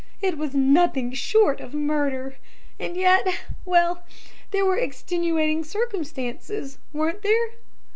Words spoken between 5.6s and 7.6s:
circumstances, weren't there?'